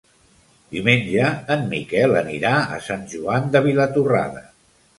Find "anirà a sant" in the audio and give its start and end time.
2.23-3.07